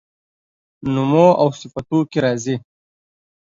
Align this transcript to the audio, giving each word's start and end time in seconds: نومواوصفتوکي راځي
نومواوصفتوکي 0.93 2.17
راځي 2.25 2.55